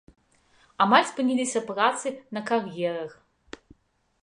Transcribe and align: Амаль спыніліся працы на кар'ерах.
Амаль 0.85 1.05
спыніліся 1.09 1.61
працы 1.69 2.15
на 2.39 2.45
кар'ерах. 2.51 3.13